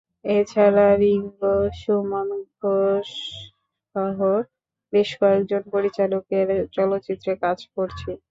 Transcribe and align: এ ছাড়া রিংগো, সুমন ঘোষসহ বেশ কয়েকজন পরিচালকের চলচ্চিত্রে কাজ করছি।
এ 0.25 0.37
ছাড়া 0.47 0.87
রিংগো, 1.01 1.53
সুমন 1.79 2.29
ঘোষসহ 2.59 4.17
বেশ 4.93 5.09
কয়েকজন 5.21 5.61
পরিচালকের 5.73 6.47
চলচ্চিত্রে 6.75 7.31
কাজ 7.43 7.59
করছি। 7.75 8.11